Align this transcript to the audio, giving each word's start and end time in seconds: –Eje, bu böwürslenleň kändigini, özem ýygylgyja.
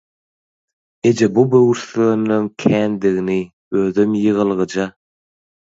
–Eje, 1.09 1.27
bu 1.35 1.43
böwürslenleň 1.51 2.49
kändigini, 2.65 3.39
özem 3.85 4.21
ýygylgyja. 4.25 4.93